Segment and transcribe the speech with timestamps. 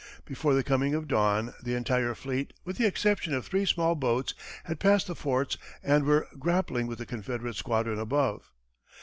[0.25, 4.33] Before the coming of dawn, the entire fleet, with the exception of three small boats,
[4.63, 8.49] had passed the forts and were grappling with the Confederate squadron above.